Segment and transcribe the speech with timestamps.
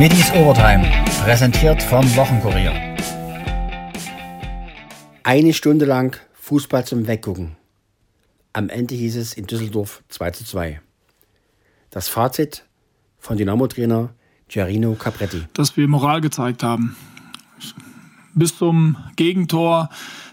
[0.00, 0.90] Middies Overtime,
[1.24, 2.72] präsentiert vom Wochenkurier.
[5.24, 7.58] Eine Stunde lang Fußball zum Weggucken.
[8.54, 10.80] Am Ende hieß es in Düsseldorf 2 zu 2.
[11.90, 12.64] Das Fazit
[13.18, 14.14] von Dynamo-Trainer
[14.48, 15.42] Giarino Capretti.
[15.52, 16.96] Dass wir Moral gezeigt haben.
[18.32, 19.90] Bis zum Gegentor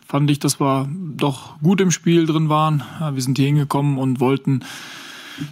[0.08, 2.84] fand ich, dass wir doch gut im Spiel drin waren.
[3.12, 4.64] wir sind hier hingekommen und wollten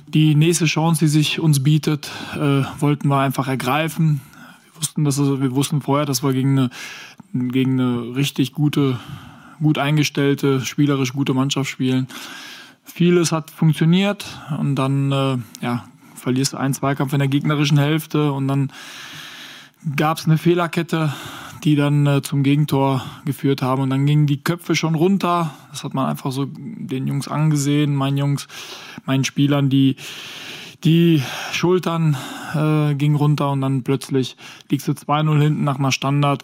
[0.07, 4.21] die nächste Chance, die sich uns bietet, äh, wollten wir einfach ergreifen.
[4.63, 6.69] Wir wussten, dass wir wussten vorher, dass wir gegen eine,
[7.33, 8.99] gegen eine richtig gute,
[9.59, 12.07] gut eingestellte, spielerisch gute Mannschaft spielen.
[12.83, 14.25] Vieles hat funktioniert
[14.59, 18.71] und dann äh, ja, verlierst du einen Zweikampf in der gegnerischen Hälfte und dann
[19.95, 21.13] gab es eine Fehlerkette,
[21.65, 23.81] die dann äh, zum Gegentor geführt haben.
[23.81, 25.53] Und dann gingen die Köpfe schon runter.
[25.71, 28.47] Das hat man einfach so den Jungs angesehen, meinen Jungs,
[29.05, 29.95] meinen Spielern, die,
[30.83, 32.15] die Schultern
[32.53, 34.37] äh, gingen runter und dann plötzlich
[34.69, 36.43] liegst du 2-0 hinten nach einer Standard.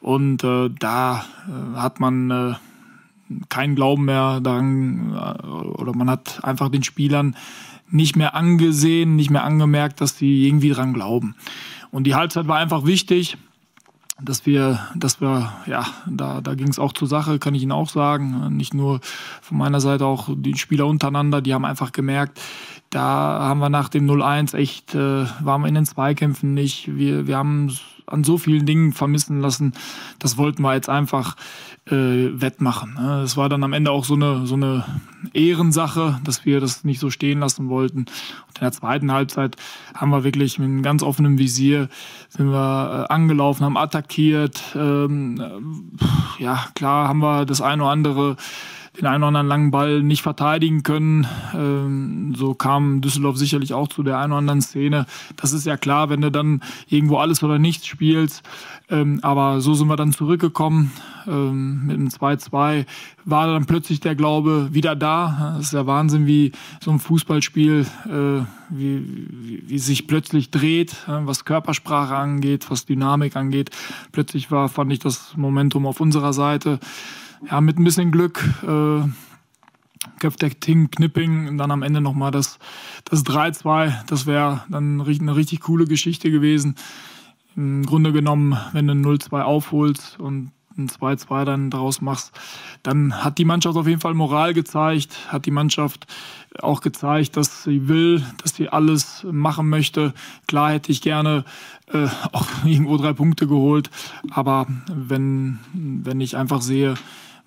[0.00, 2.54] Und äh, da äh, hat man äh,
[3.48, 7.36] keinen Glauben mehr daran, äh, oder man hat einfach den Spielern
[7.90, 11.34] nicht mehr angesehen, nicht mehr angemerkt, dass sie irgendwie dran glauben.
[11.90, 13.36] Und die Halbzeit war einfach wichtig
[14.24, 17.72] dass wir, dass wir, ja, da, da ging es auch zur Sache, kann ich Ihnen
[17.72, 18.56] auch sagen.
[18.56, 19.00] Nicht nur
[19.40, 22.40] von meiner Seite, auch die Spieler untereinander, die haben einfach gemerkt,
[22.92, 26.94] da haben wir nach dem 0-1 echt, äh, waren wir in den Zweikämpfen nicht.
[26.94, 27.74] Wir, wir haben
[28.06, 29.72] an so vielen Dingen vermissen lassen.
[30.18, 31.36] Das wollten wir jetzt einfach
[31.86, 32.94] äh, wettmachen.
[32.94, 33.22] Ne?
[33.22, 34.84] Es war dann am Ende auch so eine, so eine
[35.32, 38.00] Ehrensache, dass wir das nicht so stehen lassen wollten.
[38.00, 39.56] Und in der zweiten Halbzeit
[39.94, 41.88] haben wir wirklich mit einem ganz offenen Visier
[42.28, 44.60] sind wir äh, angelaufen, haben attackiert.
[44.74, 48.36] Ähm, äh, ja, klar haben wir das eine oder andere
[48.98, 51.26] den einen oder anderen langen Ball nicht verteidigen können.
[51.54, 55.06] Ähm, so kam Düsseldorf sicherlich auch zu der einen oder anderen Szene.
[55.36, 58.42] Das ist ja klar, wenn du dann irgendwo alles oder nichts spielst.
[58.90, 60.92] Ähm, aber so sind wir dann zurückgekommen.
[61.26, 62.84] Ähm, mit dem 2-2
[63.24, 65.54] war dann plötzlich der Glaube wieder da.
[65.56, 70.92] Das ist ja Wahnsinn, wie so ein Fußballspiel, äh, wie, wie, wie sich plötzlich dreht,
[71.08, 73.70] äh, was Körpersprache angeht, was Dynamik angeht.
[74.10, 76.78] Plötzlich war, fand ich das Momentum auf unserer Seite
[77.50, 79.02] ja, mit ein bisschen Glück äh,
[80.18, 82.58] köpft der Ting Knipping und dann am Ende nochmal das,
[83.04, 84.04] das 3-2.
[84.06, 86.76] Das wäre dann eine richtig coole Geschichte gewesen.
[87.56, 92.32] Im Grunde genommen, wenn du ein 0-2 aufholst und ein 2-2 dann draus machst,
[92.82, 96.06] dann hat die Mannschaft auf jeden Fall Moral gezeigt, hat die Mannschaft
[96.60, 100.14] auch gezeigt, dass sie will, dass sie alles machen möchte.
[100.46, 101.44] Klar hätte ich gerne
[101.92, 103.90] äh, auch irgendwo drei Punkte geholt,
[104.30, 106.94] aber wenn, wenn ich einfach sehe,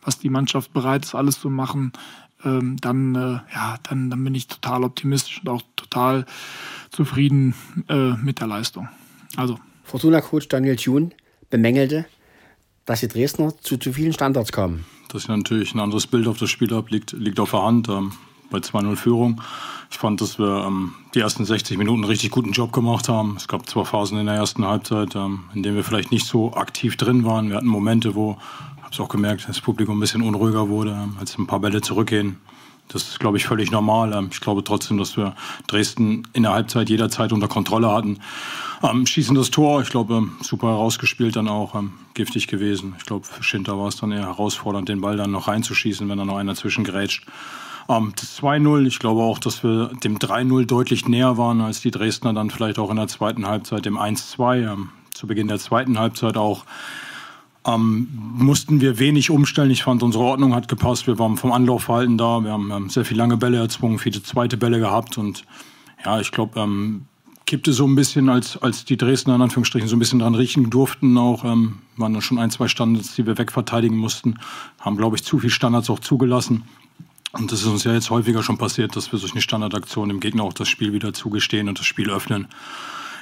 [0.05, 1.91] was die Mannschaft bereit ist, alles zu machen,
[2.43, 6.25] ähm, dann, äh, ja, dann, dann bin ich total optimistisch und auch total
[6.91, 7.55] zufrieden
[7.89, 8.87] äh, mit der Leistung.
[9.35, 9.59] Also.
[9.83, 11.13] Fortuna-Coach Daniel Thun
[11.51, 12.05] bemängelte,
[12.85, 14.83] dass die Dresdner zu zu vielen Standards kamen.
[15.09, 17.87] Dass ich natürlich ein anderes Bild auf das Spiel habe, liegt, liegt auf der Hand.
[17.89, 18.11] Ähm,
[18.49, 19.41] bei 2-0 Führung.
[19.91, 23.35] Ich fand, dass wir ähm, die ersten 60 Minuten einen richtig guten Job gemacht haben.
[23.37, 26.53] Es gab zwei Phasen in der ersten Halbzeit, ähm, in denen wir vielleicht nicht so
[26.53, 27.49] aktiv drin waren.
[27.49, 28.37] Wir hatten Momente, wo
[28.95, 32.37] es auch gemerkt, dass das Publikum ein bisschen unruhiger wurde, als ein paar Bälle zurückgehen.
[32.87, 34.13] Das ist, glaube ich, völlig normal.
[34.13, 35.35] Ähm, ich glaube trotzdem, dass wir
[35.67, 38.19] Dresden in der Halbzeit jederzeit unter Kontrolle hatten.
[38.83, 42.95] Ähm, schießen das Tor, ich glaube, ähm, super herausgespielt, dann auch ähm, giftig gewesen.
[42.97, 46.17] Ich glaube, für Schinter war es dann eher herausfordernd, den Ball dann noch reinzuschießen, wenn
[46.17, 47.25] da noch einer zwischengrätscht.
[47.89, 52.33] Ähm, 2-0, ich glaube auch, dass wir dem 3-0 deutlich näher waren, als die Dresdner
[52.33, 54.71] dann vielleicht auch in der zweiten Halbzeit, dem 1-2.
[54.71, 56.65] Ähm, zu Beginn der zweiten Halbzeit auch
[57.65, 59.71] ähm, mussten wir wenig umstellen.
[59.71, 61.07] Ich fand, unsere Ordnung hat gepasst.
[61.07, 62.43] Wir waren vom Anlaufverhalten da.
[62.43, 65.17] Wir haben, haben sehr viele lange Bälle erzwungen, viele zweite Bälle gehabt.
[65.17, 65.45] Und
[66.03, 67.05] ja, ich glaube, ähm,
[67.45, 70.69] kippte so ein bisschen, als, als die Dresdner in Anführungsstrichen so ein bisschen dran riechen
[70.69, 71.17] durften.
[71.17, 74.39] Auch ähm, waren dann schon ein, zwei Standards, die wir wegverteidigen mussten.
[74.79, 76.63] Haben, glaube ich, zu viel Standards auch zugelassen.
[77.31, 80.19] Und das ist uns ja jetzt häufiger schon passiert, dass wir durch eine Standardaktion dem
[80.19, 82.47] Gegner auch das Spiel wieder zugestehen und das Spiel öffnen.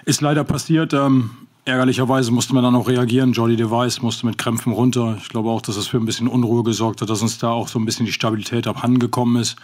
[0.05, 0.93] Ist leider passiert.
[0.93, 1.31] Ähm,
[1.65, 3.31] Ärgerlicherweise musste man dann auch reagieren.
[3.31, 5.17] Jordi Device musste mit Krämpfen runter.
[5.21, 7.69] Ich glaube auch, dass das für ein bisschen Unruhe gesorgt hat, dass uns da auch
[7.69, 9.55] so ein bisschen die Stabilität abhandengekommen ist.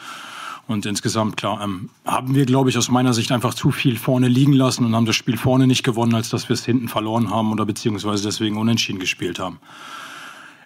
[0.70, 4.28] Und insgesamt, klar, ähm, haben wir, glaube ich, aus meiner Sicht einfach zu viel vorne
[4.28, 7.32] liegen lassen und haben das Spiel vorne nicht gewonnen, als dass wir es hinten verloren
[7.32, 9.60] haben oder beziehungsweise deswegen unentschieden gespielt haben.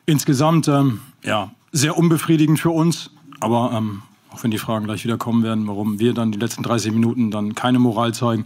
[0.05, 5.17] Insgesamt, ähm, ja, sehr unbefriedigend für uns, aber ähm, auch wenn die Fragen gleich wieder
[5.17, 8.45] kommen werden, warum wir dann die letzten 30 Minuten dann keine Moral zeigen,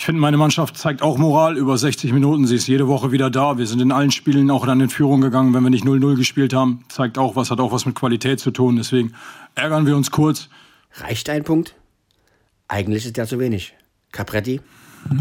[0.00, 2.46] ich finde, meine Mannschaft zeigt auch Moral über 60 Minuten.
[2.46, 3.58] Sie ist jede Woche wieder da.
[3.58, 6.54] Wir sind in allen Spielen auch dann in Führung gegangen, wenn wir nicht 0-0 gespielt
[6.54, 6.86] haben.
[6.88, 8.76] Zeigt auch was, hat auch was mit Qualität zu tun.
[8.76, 9.12] Deswegen
[9.56, 10.48] ärgern wir uns kurz.
[10.94, 11.74] Reicht ein Punkt?
[12.66, 13.74] Eigentlich ist der zu wenig.
[14.10, 14.62] Capretti?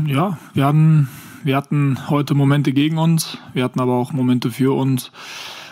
[0.07, 1.09] Ja, wir haben
[1.43, 5.11] wir hatten heute Momente gegen uns, wir hatten aber auch Momente für uns.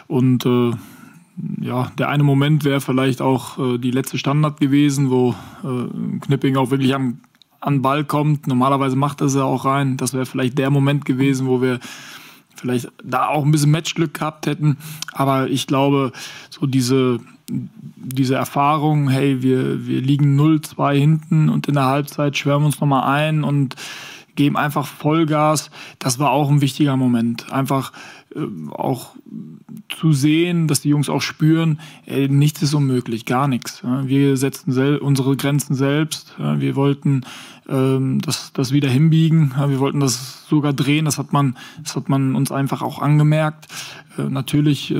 [0.07, 0.71] Und äh,
[1.61, 5.33] ja, der eine Moment wäre vielleicht auch äh, die letzte Standard gewesen, wo
[5.63, 7.21] äh, Knipping auch wirklich am,
[7.67, 8.47] an Ball kommt.
[8.47, 9.97] Normalerweise macht er sie auch rein.
[9.97, 11.79] Das wäre vielleicht der Moment gewesen, wo wir
[12.55, 14.77] vielleicht da auch ein bisschen Matchglück gehabt hätten.
[15.11, 16.13] Aber ich glaube,
[16.49, 17.19] so diese,
[17.49, 23.03] diese Erfahrung, hey, wir, wir liegen 0-2 hinten und in der Halbzeit schwärmen uns nochmal
[23.03, 23.75] ein und
[24.35, 25.69] geben einfach Vollgas.
[25.99, 27.51] Das war auch ein wichtiger Moment.
[27.51, 27.91] Einfach
[28.71, 29.15] auch
[29.89, 33.81] zu sehen, dass die Jungs auch spüren, ey, nichts ist unmöglich, gar nichts.
[33.83, 36.35] Wir setzten unsere Grenzen selbst.
[36.37, 37.21] Wir wollten
[37.69, 39.53] ähm, das, das wieder hinbiegen.
[39.67, 41.05] Wir wollten das sogar drehen.
[41.05, 43.67] Das hat man, das hat man uns einfach auch angemerkt.
[44.17, 44.95] Äh, natürlich äh,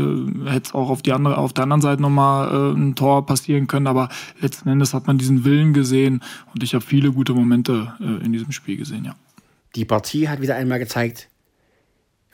[0.45, 3.67] hätte es auch auf, die andere, auf der anderen Seite nochmal äh, ein Tor passieren
[3.67, 4.09] können, aber
[4.41, 6.21] letzten Endes hat man diesen Willen gesehen
[6.53, 9.15] und ich habe viele gute Momente äh, in diesem Spiel gesehen, ja.
[9.75, 11.29] Die Partie hat wieder einmal gezeigt,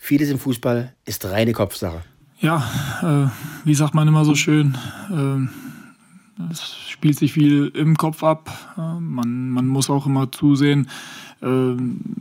[0.04, 2.02] vieles im Fußball ist reine Kopfsache.
[2.40, 2.62] Ja,
[3.02, 4.78] äh, wie sagt man immer so schön,
[5.10, 8.52] äh, es spielt sich viel im Kopf ab.
[8.78, 10.90] Äh, man, man muss auch immer zusehen,
[11.42, 11.76] äh,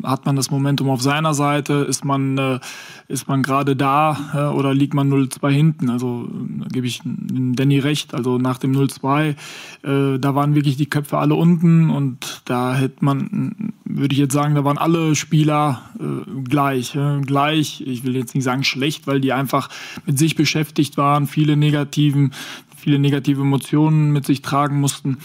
[0.04, 2.60] hat man das Momentum auf seiner Seite, ist man, äh,
[3.08, 5.90] ist man gerade da äh, oder liegt man 0-2 hinten.
[5.90, 6.28] Also
[6.70, 8.14] gebe ich Danny recht.
[8.14, 13.04] Also nach dem 0-2, äh, da waren wirklich die Köpfe alle unten und da hätte
[13.04, 16.96] man, würde ich jetzt sagen, da waren alle Spieler äh, gleich.
[17.26, 19.68] gleich, ich will jetzt nicht sagen schlecht, weil die einfach
[20.06, 22.32] mit sich beschäftigt waren, viele negativen,
[22.76, 25.18] viele negative Emotionen mit sich tragen mussten.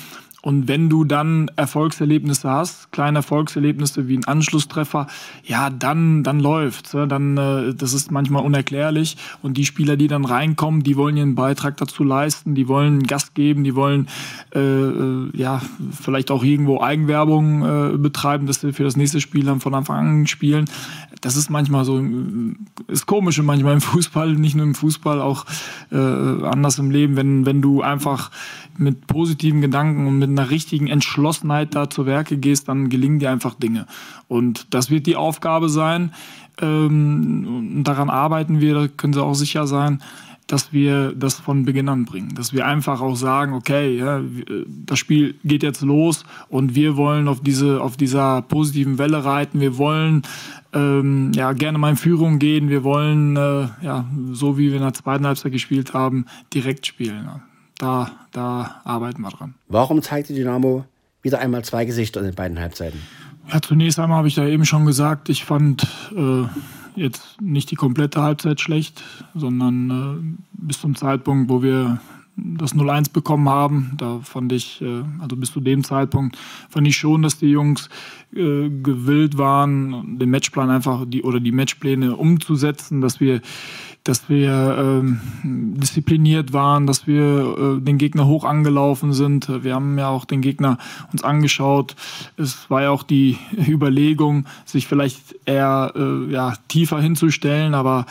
[0.43, 5.07] Und wenn du dann Erfolgserlebnisse hast, kleine Erfolgserlebnisse wie ein Anschlusstreffer,
[5.43, 6.91] ja, dann, dann läuft's.
[6.91, 9.17] Dann, äh, das ist manchmal unerklärlich.
[9.41, 13.33] Und die Spieler, die dann reinkommen, die wollen ihren Beitrag dazu leisten, die wollen Gast
[13.33, 14.07] geben, die wollen
[14.53, 15.61] äh, äh, ja
[15.91, 19.97] vielleicht auch irgendwo Eigenwerbung äh, betreiben, dass sie für das nächste Spiel dann von Anfang
[19.97, 20.65] an spielen.
[21.21, 21.99] Das ist manchmal so,
[22.87, 25.45] ist komisch manchmal im Fußball, nicht nur im Fußball, auch
[25.91, 28.29] äh, anders im Leben, wenn, wenn du einfach
[28.77, 33.31] mit positiven Gedanken und mit einer richtigen Entschlossenheit da zu Werke gehst, dann gelingen dir
[33.31, 33.85] einfach Dinge.
[34.27, 36.13] Und das wird die Aufgabe sein.
[36.59, 40.01] Ähm, daran arbeiten wir, da können Sie auch sicher sein,
[40.47, 42.33] dass wir das von Beginn an bringen.
[42.33, 44.21] Dass wir einfach auch sagen, okay, ja,
[44.67, 49.59] das Spiel geht jetzt los und wir wollen auf, diese, auf dieser positiven Welle reiten.
[49.59, 50.23] Wir wollen
[50.73, 52.69] ähm, ja, gerne mal in Führung gehen.
[52.69, 57.27] Wir wollen, äh, ja, so wie wir in der zweiten Halbzeit gespielt haben, direkt spielen
[57.77, 59.55] da, da arbeiten wir dran.
[59.67, 60.85] Warum zeigt die Dynamo
[61.21, 63.01] wieder einmal zwei Gesichter in den beiden Halbzeiten?
[63.51, 66.43] Ja, zunächst einmal habe ich da eben schon gesagt, ich fand äh,
[66.95, 69.03] jetzt nicht die komplette Halbzeit schlecht,
[69.35, 71.99] sondern äh, bis zum Zeitpunkt, wo wir
[72.37, 73.93] das 0-1 bekommen haben.
[73.97, 76.37] Da fand ich, äh, also bis zu dem Zeitpunkt,
[76.69, 77.89] fand ich schon, dass die Jungs
[78.33, 83.41] äh, gewillt waren, den Matchplan einfach die oder die Matchpläne umzusetzen, dass wir,
[84.07, 89.63] dass wir ähm, diszipliniert waren, dass wir äh, den Gegner hoch angelaufen sind.
[89.63, 90.77] Wir haben ja auch den Gegner
[91.11, 91.95] uns angeschaut.
[92.37, 93.37] Es war ja auch die
[93.67, 98.05] Überlegung, sich vielleicht eher äh, ja, tiefer hinzustellen, aber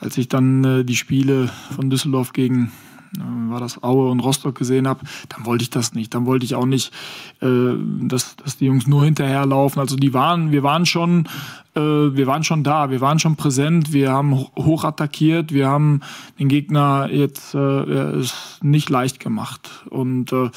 [0.00, 2.70] als ich dann äh, die Spiele von Düsseldorf gegen
[3.16, 6.14] war das Aue und Rostock gesehen habe, dann wollte ich das nicht.
[6.14, 6.92] Dann wollte ich auch nicht,
[7.40, 7.72] äh,
[8.02, 9.80] dass, dass die Jungs nur hinterherlaufen.
[9.80, 11.26] Also die waren, wir waren schon,
[11.74, 16.00] äh, wir waren schon da, wir waren schon präsent, wir haben hoch attackiert, wir haben
[16.38, 19.70] den Gegner jetzt äh, es nicht leicht gemacht.
[19.90, 20.50] Und äh,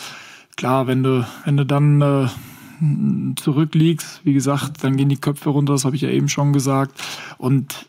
[0.58, 2.27] klar, wenn du, wenn du dann äh,
[3.39, 7.00] zurückliegst, wie gesagt, dann gehen die Köpfe runter, das habe ich ja eben schon gesagt.
[7.38, 7.88] Und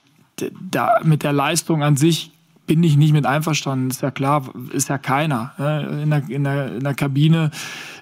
[0.71, 2.31] da, mit der Leistung an sich
[2.73, 3.91] bin ich nicht mit einverstanden.
[3.91, 5.53] Ist ja klar, ist ja keiner.
[6.03, 7.51] In der, in der, in der Kabine,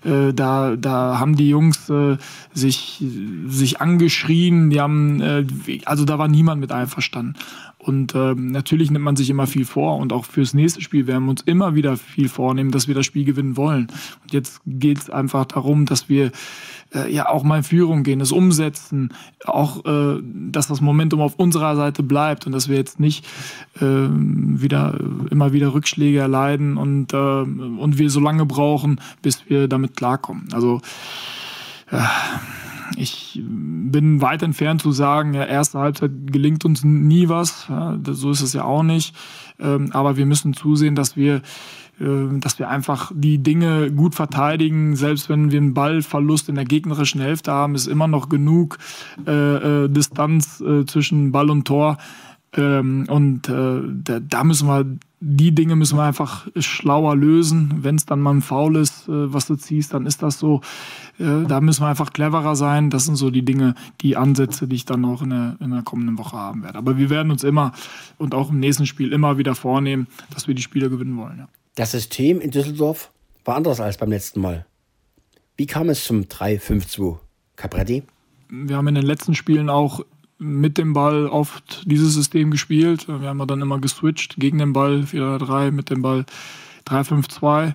[0.04, 2.18] äh, da, da haben die Jungs äh,
[2.52, 3.04] sich,
[3.48, 5.44] sich angeschrien, die haben, äh,
[5.86, 7.34] also da war niemand mit einverstanden.
[7.82, 11.24] Und ähm, natürlich nimmt man sich immer viel vor und auch fürs nächste Spiel werden
[11.24, 13.88] wir uns immer wieder viel vornehmen, dass wir das Spiel gewinnen wollen.
[14.22, 16.30] Und jetzt geht es einfach darum, dass wir
[16.94, 19.14] äh, ja auch mal in Führung gehen, das umsetzen,
[19.46, 23.24] auch äh, dass das Momentum auf unserer Seite bleibt und dass wir jetzt nicht
[23.80, 29.68] äh, wieder immer wieder Rückschläge erleiden und, äh, und wir so lange brauchen, bis wir
[29.68, 30.48] damit klarkommen.
[30.52, 30.82] Also
[31.90, 31.96] äh,
[32.96, 37.66] ich bin weit entfernt zu sagen, ja, erste Halbzeit gelingt uns nie was.
[37.68, 39.14] Ja, so ist es ja auch nicht.
[39.58, 41.42] Ähm, aber wir müssen zusehen, dass wir
[42.00, 44.96] ähm, dass wir einfach die Dinge gut verteidigen.
[44.96, 48.78] Selbst wenn wir einen Ballverlust in der gegnerischen Hälfte haben, ist immer noch genug
[49.26, 51.98] äh, äh, Distanz äh, zwischen Ball und Tor.
[52.56, 54.84] Ähm, und äh, da, da, müssen wir,
[55.20, 57.78] die Dinge müssen wir einfach schlauer lösen.
[57.82, 60.60] Wenn es dann mal ein Foul ist, äh, was du ziehst, dann ist das so.
[61.18, 62.90] Äh, da müssen wir einfach cleverer sein.
[62.90, 65.82] Das sind so die Dinge, die Ansätze, die ich dann auch in der, in der
[65.82, 66.78] kommenden Woche haben werde.
[66.78, 67.72] Aber wir werden uns immer
[68.18, 71.38] und auch im nächsten Spiel immer wieder vornehmen, dass wir die Spiele gewinnen wollen.
[71.38, 71.48] Ja.
[71.76, 73.12] Das System in Düsseldorf
[73.44, 74.66] war anders als beim letzten Mal.
[75.56, 77.18] Wie kam es zum 3-5-2?
[77.54, 78.02] Capretti?
[78.48, 80.00] Wir haben in den letzten Spielen auch
[80.40, 83.06] mit dem Ball oft dieses System gespielt.
[83.06, 86.24] Wir haben dann immer geswitcht gegen den Ball 4-3, mit dem Ball
[86.88, 87.74] 3-5-2.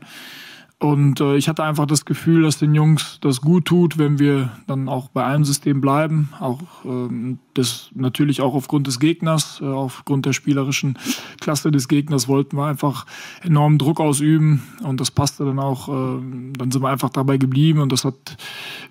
[0.77, 4.51] Und äh, ich hatte einfach das Gefühl, dass den Jungs das gut tut, wenn wir
[4.67, 6.29] dann auch bei einem System bleiben.
[6.39, 10.98] Auch ähm, das natürlich auch aufgrund des Gegners, äh, aufgrund der spielerischen
[11.39, 13.05] Klasse des Gegners wollten wir einfach
[13.41, 15.88] enormen Druck ausüben und das passte dann auch.
[15.88, 16.22] Äh,
[16.58, 18.36] dann sind wir einfach dabei geblieben und das hat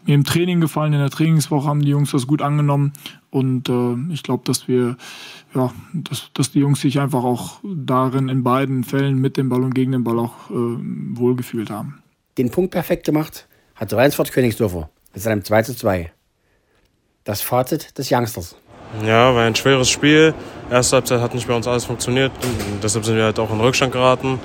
[0.07, 0.95] mir im Training gefallen.
[0.95, 2.95] In der Trainingswoche haben die Jungs das gut angenommen
[3.31, 4.97] und äh, ich glaube, dass wir
[5.55, 9.63] ja, dass, dass die Jungs sich einfach auch darin in beiden Fällen mit dem Ball
[9.63, 12.03] und gegen den Ball auch äh, wohlgefühlt haben.
[12.39, 13.47] Den Punkt perfekt gemacht
[13.77, 16.13] hat Reinsford Königsdorfer mit seinem 2 zu 2.
[17.25, 18.57] Das Fazit des Youngsters.
[19.05, 20.35] Ja, war ein schweres Spiel.
[20.71, 22.33] Erste Halbzeit hat nicht bei uns alles funktioniert.
[22.83, 24.39] Deshalb sind wir halt auch in Rückstand geraten.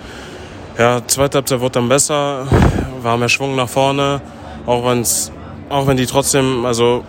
[0.78, 2.48] Ja, zweite Halbzeit wurde dann besser.
[3.01, 4.22] War mehr Schwung nach vorne.
[4.66, 5.32] Auch, wenn's,
[5.70, 7.04] auch wenn die trotzdem, also,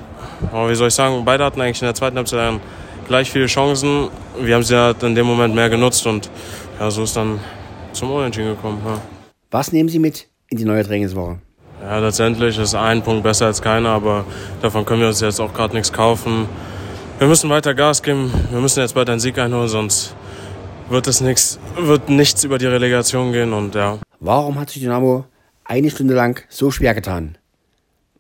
[0.52, 2.60] wie soll ich sagen, beide hatten eigentlich in der zweiten Halbzeit einen
[3.10, 4.08] gleich viele Chancen.
[4.40, 6.30] Wir haben sie ja in dem Moment mehr genutzt und
[6.78, 7.40] ja, so ist dann
[7.92, 8.80] zum Unentschieden gekommen.
[8.86, 9.00] Ja.
[9.50, 11.40] Was nehmen Sie mit in die neue Trainingswoche?
[11.82, 14.24] Ja, letztendlich ist ein Punkt besser als keiner, aber
[14.62, 16.46] davon können wir uns jetzt auch gerade nichts kaufen.
[17.18, 18.32] Wir müssen weiter Gas geben.
[18.52, 20.14] Wir müssen jetzt bald einen Sieg einholen, sonst
[20.88, 23.98] wird es nichts, wird nichts über die Relegation gehen und ja.
[24.20, 25.24] Warum hat sich Dynamo
[25.64, 27.36] eine Stunde lang so schwer getan?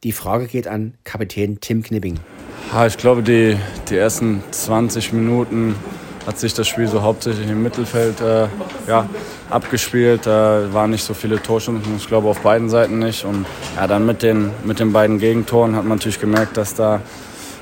[0.02, 2.18] Die Frage geht an Kapitän Tim Knipping.
[2.86, 3.56] Ich glaube, die,
[3.88, 5.74] die ersten 20 Minuten
[6.24, 8.46] hat sich das Spiel so hauptsächlich im Mittelfeld äh,
[8.86, 9.08] ja,
[9.50, 10.24] abgespielt.
[10.24, 13.24] Da waren nicht so viele Torchancen, ich glaube auf beiden Seiten nicht.
[13.24, 17.00] Und ja, dann mit den, mit den beiden Gegentoren hat man natürlich gemerkt, dass da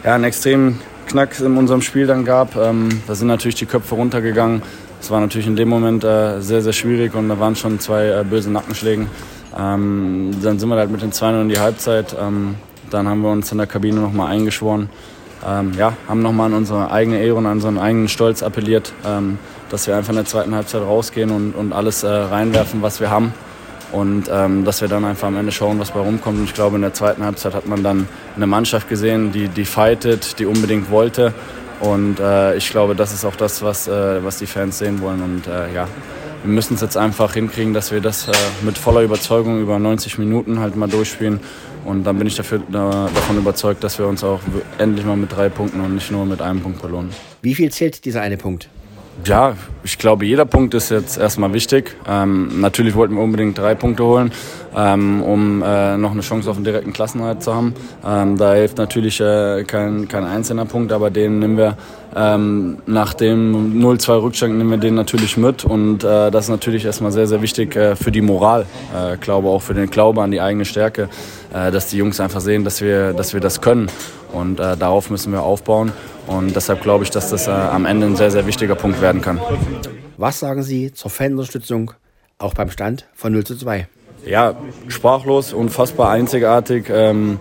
[0.05, 2.55] ja, einen extremen Knack in unserem Spiel dann gab.
[2.57, 4.63] Ähm, da sind natürlich die Köpfe runtergegangen.
[5.01, 8.09] Das war natürlich in dem Moment äh, sehr, sehr schwierig und da waren schon zwei
[8.09, 9.07] äh, böse Nackenschläge.
[9.59, 12.15] Ähm, dann sind wir halt mit den 2 in die Halbzeit.
[12.21, 12.57] Ähm,
[12.91, 14.89] dann haben wir uns in der Kabine nochmal eingeschworen.
[15.47, 19.39] Ähm, ja, haben nochmal an unsere eigene Ehre und an unseren eigenen Stolz appelliert, ähm,
[19.71, 23.11] dass wir einfach in der zweiten Halbzeit rausgehen und, und alles äh, reinwerfen, was wir
[23.11, 23.33] haben.
[23.93, 26.39] Und ähm, dass wir dann einfach am Ende schauen, was bei rumkommt.
[26.39, 29.65] Und ich glaube, in der zweiten Halbzeit hat man dann eine Mannschaft gesehen, die, die
[29.65, 31.33] fightet, die unbedingt wollte.
[31.81, 35.23] Und äh, ich glaube, das ist auch das, was, äh, was die Fans sehen wollen.
[35.23, 35.87] Und äh, ja,
[36.43, 40.19] wir müssen es jetzt einfach hinkriegen, dass wir das äh, mit voller Überzeugung über 90
[40.19, 41.41] Minuten halt mal durchspielen
[41.85, 44.41] und dann bin ich dafür, davon überzeugt, dass wir uns auch
[44.79, 47.11] endlich mal mit drei Punkten und nicht nur mit einem Punkt belohnen.
[47.43, 48.69] Wie viel zählt dieser eine Punkt?
[49.25, 51.97] Ja, ich glaube, jeder Punkt ist jetzt erstmal wichtig.
[52.09, 54.31] Ähm, natürlich wollten wir unbedingt drei Punkte holen,
[54.77, 57.75] ähm, um äh, noch eine Chance auf einen direkten Klassenhalt zu haben.
[58.07, 61.77] Ähm, da hilft natürlich äh, kein, kein einzelner Punkt, aber den nehmen wir
[62.17, 66.85] ähm, nach dem 0-2 Rückstand nehmen wir den natürlich mit und äh, das ist natürlich
[66.85, 68.67] erstmal sehr, sehr wichtig äh, für die Moral.
[68.97, 71.09] Äh, glaube auch für den Glaube an die eigene Stärke,
[71.53, 73.89] äh, dass die Jungs einfach sehen, dass wir, dass wir das können
[74.33, 75.93] und äh, darauf müssen wir aufbauen.
[76.27, 79.21] Und deshalb glaube ich, dass das äh, am Ende ein sehr, sehr wichtiger Punkt werden
[79.21, 79.41] kann.
[80.17, 81.93] Was sagen Sie zur Fanunterstützung
[82.39, 83.87] auch beim Stand von 0 zu 2?
[84.27, 84.57] Ja,
[84.89, 86.87] sprachlos, unfassbar einzigartig.
[86.91, 87.39] Ähm,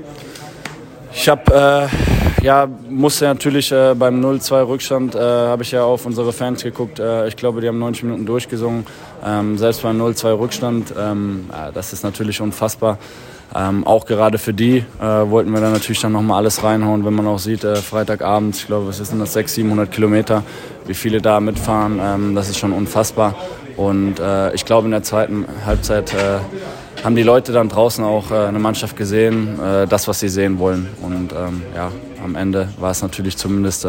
[1.13, 6.05] ich habe, äh, ja, musste natürlich äh, beim 0-2 Rückstand, äh, habe ich ja auf
[6.05, 6.99] unsere Fans geguckt.
[6.99, 8.85] Äh, ich glaube, die haben 90 Minuten durchgesungen.
[9.25, 12.97] Ähm, selbst beim 0-2 Rückstand, ähm, das ist natürlich unfassbar.
[13.55, 17.13] Ähm, auch gerade für die äh, wollten wir dann natürlich dann nochmal alles reinhauen, wenn
[17.13, 20.43] man auch sieht, äh, Freitagabend, ich glaube, es sind das 600, 700 Kilometer,
[20.85, 23.35] wie viele da mitfahren, ähm, das ist schon unfassbar.
[23.77, 26.13] Und äh, ich glaube, in der zweiten Halbzeit
[27.03, 30.59] haben die Leute dann draußen auch äh, eine Mannschaft gesehen, äh, das, was sie sehen
[30.59, 30.89] wollen.
[31.01, 31.91] Und ähm, ja,
[32.23, 33.87] am Ende war es natürlich zumindest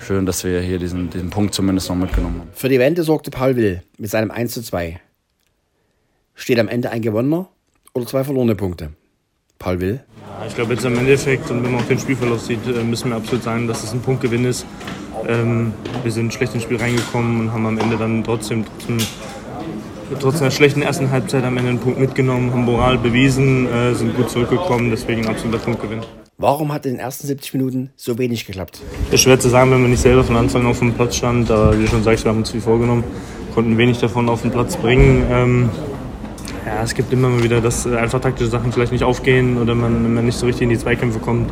[0.00, 2.48] schön, dass wir hier diesen, diesen Punkt zumindest noch mitgenommen haben.
[2.52, 5.00] Für die Wende sorgte Paul Will mit seinem 1 zu 2.
[6.34, 7.48] Steht am Ende ein gewonnener
[7.94, 8.90] oder zwei verlorene Punkte?
[9.58, 10.00] Paul Will?
[10.20, 13.10] Ja, ich glaube jetzt im Endeffekt, und wenn man auch den Spielverlauf sieht, äh, müssen
[13.10, 14.64] wir absolut sagen, dass es ein Punktgewinn ist.
[15.26, 15.72] Ähm,
[16.04, 18.98] wir sind schlecht ins Spiel reingekommen und haben am Ende dann trotzdem, trotzdem
[20.20, 24.16] trotz einer schlechten ersten Halbzeit am Ende einen Punkt mitgenommen, haben Moral bewiesen, äh, sind
[24.16, 26.02] gut zurückgekommen, deswegen ein absoluter Punktgewinn.
[26.40, 28.80] Warum hat in den ersten 70 Minuten so wenig geklappt?
[29.10, 31.50] Ist schwer zu sagen, wenn man nicht selber von Anfang an auf dem Platz stand.
[31.50, 33.02] Aber wie du schon sagst, wir haben uns viel vorgenommen,
[33.56, 35.26] konnten wenig davon auf den Platz bringen.
[35.28, 35.68] Ähm,
[36.64, 40.14] ja, es gibt immer mal wieder, dass einfach taktische Sachen vielleicht nicht aufgehen oder man,
[40.14, 41.50] man nicht so richtig in die Zweikämpfe kommt.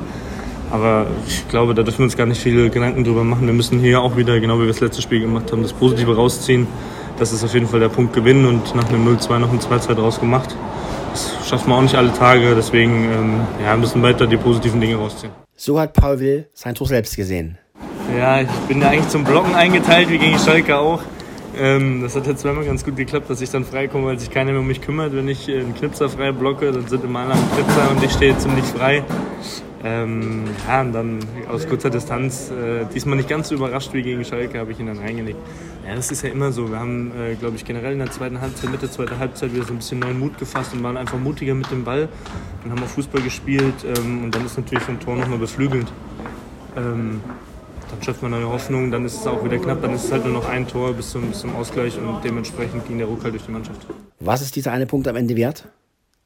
[0.70, 3.44] Aber ich glaube, da dürfen wir uns gar nicht viele Gedanken drüber machen.
[3.44, 6.14] Wir müssen hier auch wieder, genau wie wir das letzte Spiel gemacht haben, das Positive
[6.14, 6.68] rausziehen.
[7.18, 9.94] Das ist auf jeden Fall der Punkt gewinnen und nach einem 0-2 noch ein 2-2
[9.94, 10.54] draus gemacht.
[11.16, 14.96] Das schaffen wir auch nicht alle Tage, deswegen ähm, ja, müssen weiter die positiven Dinge
[14.96, 15.32] rausziehen.
[15.56, 17.56] So hat Paul Will sein Tor selbst gesehen.
[18.18, 21.00] Ja, ich bin da eigentlich zum Blocken eingeteilt, wie gegen Schalke auch.
[21.58, 24.50] Ähm, das hat ja zweimal ganz gut geklappt, dass ich dann freikomme, weil sich keiner
[24.50, 25.16] mehr um mich kümmert.
[25.16, 28.36] Wenn ich einen Knipser frei blocke, dann sind immer alle am Knipser und ich stehe
[28.36, 29.02] ziemlich frei.
[29.84, 31.18] Ähm, ja, und dann
[31.48, 34.86] aus kurzer Distanz, äh, diesmal nicht ganz so überrascht wie gegen Schalke, habe ich ihn
[34.86, 35.38] dann reingelegt.
[35.86, 36.70] Ja, das ist ja immer so.
[36.70, 39.72] Wir haben, äh, glaube ich, generell in der zweiten Halbzeit, Mitte zweiter Halbzeit wieder so
[39.72, 42.08] ein bisschen neuen Mut gefasst und waren einfach mutiger mit dem Ball
[42.64, 43.74] und haben auch Fußball gespielt.
[43.84, 45.86] Ähm, und dann ist natürlich so ein Tor nochmal beflügelt.
[46.76, 47.20] Ähm,
[47.90, 50.24] dann schafft man eine Hoffnung, dann ist es auch wieder knapp, dann ist es halt
[50.24, 53.34] nur noch ein Tor bis zum, bis zum Ausgleich und dementsprechend ging der Ruck halt
[53.34, 53.86] durch die Mannschaft.
[54.18, 55.68] Was ist dieser eine Punkt am Ende wert?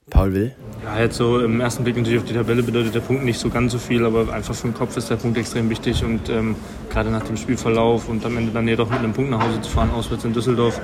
[0.09, 0.54] Paul Will?
[0.85, 3.49] Ja, jetzt so im ersten Blick natürlich auf die Tabelle bedeutet der Punkt nicht so
[3.49, 6.57] ganz so viel, aber einfach für den Kopf ist der Punkt extrem wichtig und ähm,
[6.90, 9.71] gerade nach dem Spielverlauf und am Ende dann jedoch mit einem Punkt nach Hause zu
[9.71, 10.80] fahren, auswärts in Düsseldorf,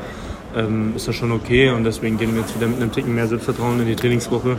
[0.54, 3.26] ähm, ist das schon okay und deswegen gehen wir jetzt wieder mit einem Ticken mehr
[3.26, 4.56] Selbstvertrauen in die Trainingswoche.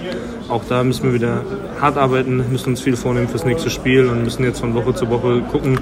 [0.49, 1.43] Auch da müssen wir wieder
[1.79, 5.09] hart arbeiten, müssen uns viel vornehmen fürs nächste Spiel und müssen jetzt von Woche zu
[5.09, 5.79] Woche gucken,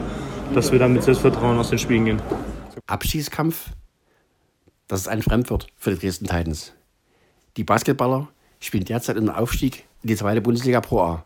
[0.54, 2.22] dass wir dann mit Selbstvertrauen aus den Spielen gehen.
[2.88, 3.72] Abschießkampf,
[4.88, 6.74] das ist ein Fremdwort für die Dresden Titans.
[7.58, 8.28] Die Basketballer
[8.66, 11.26] spielen derzeit im Aufstieg in die zweite Bundesliga Pro A.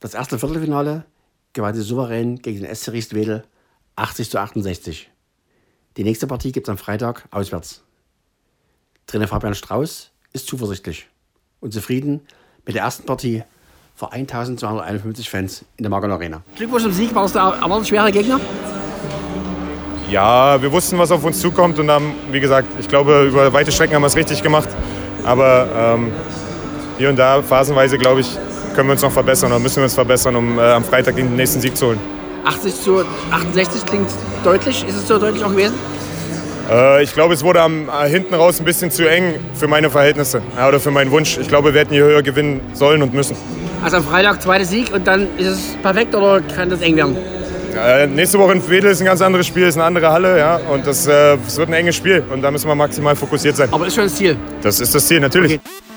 [0.00, 1.04] Das erste Viertelfinale
[1.52, 3.44] gewann sie souverän gegen den SC Riestwedel
[3.96, 5.10] 80 zu 68.
[5.96, 7.82] Die nächste Partie gibt es am Freitag auswärts.
[9.06, 11.08] Trainer Fabian Strauß ist zuversichtlich
[11.60, 12.22] und zufrieden
[12.64, 13.42] mit der ersten Partie
[13.94, 16.42] vor 1251 Fans in der Margon Arena.
[16.56, 18.40] Glückwunsch zum Sieg, war das der erwartet schwere Gegner?
[20.10, 23.72] Ja, wir wussten, was auf uns zukommt und haben, wie gesagt, ich glaube, über weite
[23.72, 24.68] Strecken haben wir es richtig gemacht.
[25.24, 26.12] Aber ähm,
[26.98, 28.38] hier und da, phasenweise, glaube ich,
[28.74, 31.36] können wir uns noch verbessern oder müssen wir uns verbessern, um äh, am Freitag den
[31.36, 32.00] nächsten Sieg zu holen.
[32.44, 34.08] 80 zu 68 klingt
[34.44, 34.84] deutlich.
[34.86, 35.74] Ist es so deutlich auch gewesen?
[36.70, 39.90] Äh, ich glaube, es wurde am, äh, hinten raus ein bisschen zu eng für meine
[39.90, 41.38] Verhältnisse ja, oder für meinen Wunsch.
[41.38, 43.36] Ich glaube, wir hätten hier höher gewinnen sollen und müssen.
[43.82, 47.16] Also am Freitag zweiter Sieg und dann ist es perfekt oder kann das eng werden?
[47.74, 50.56] Äh, nächste Woche in Wedel ist ein ganz anderes Spiel, ist eine andere Halle, ja,
[50.56, 53.68] und das, äh, das wird ein enges Spiel und da müssen wir maximal fokussiert sein.
[53.72, 54.36] Aber ist schon das Ziel?
[54.62, 55.54] Das ist das Ziel, natürlich.
[55.54, 55.91] Okay.